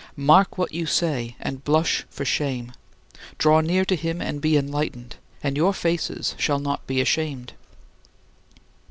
Mark 0.17 0.57
what 0.57 0.73
you 0.73 0.87
say 0.87 1.35
and 1.39 1.63
blush 1.63 2.05
for 2.09 2.25
shame; 2.25 2.71
draw 3.37 3.59
near 3.61 3.85
to 3.85 3.95
him 3.95 4.19
and 4.19 4.41
be 4.41 4.57
enlightened, 4.57 5.17
and 5.43 5.55
your 5.55 5.75
faces 5.75 6.33
shall 6.39 6.57
not 6.57 6.87
be 6.87 6.99
ashamed. 6.99 7.53